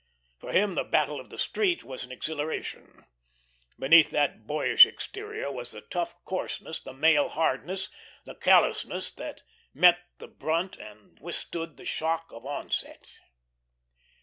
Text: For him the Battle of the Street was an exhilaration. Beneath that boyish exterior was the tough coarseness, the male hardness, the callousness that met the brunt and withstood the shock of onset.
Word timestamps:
For 0.39 0.51
him 0.51 0.73
the 0.73 0.83
Battle 0.83 1.19
of 1.19 1.29
the 1.29 1.37
Street 1.37 1.83
was 1.83 2.03
an 2.03 2.11
exhilaration. 2.11 3.05
Beneath 3.77 4.09
that 4.09 4.47
boyish 4.47 4.83
exterior 4.87 5.51
was 5.51 5.73
the 5.73 5.81
tough 5.81 6.15
coarseness, 6.25 6.79
the 6.79 6.91
male 6.91 7.29
hardness, 7.29 7.87
the 8.25 8.33
callousness 8.33 9.11
that 9.11 9.43
met 9.75 9.99
the 10.17 10.27
brunt 10.27 10.75
and 10.75 11.19
withstood 11.21 11.77
the 11.77 11.85
shock 11.85 12.31
of 12.31 12.47
onset. 12.47 13.11